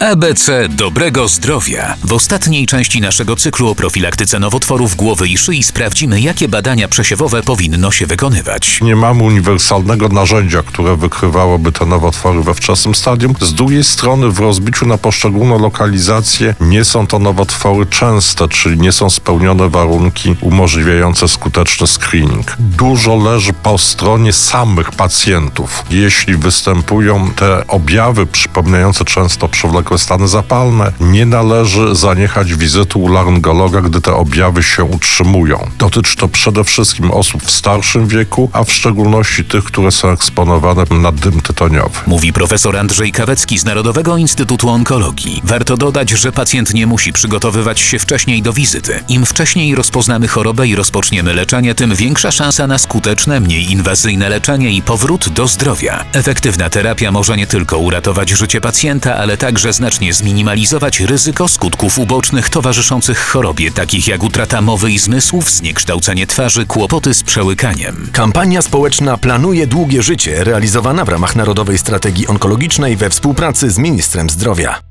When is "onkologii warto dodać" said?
44.68-46.10